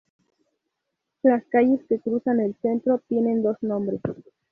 [1.21, 4.01] Las calles que cruzan el centro, tienen dos nombres.